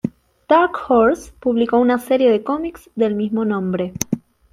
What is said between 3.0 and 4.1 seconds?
mismo nombre.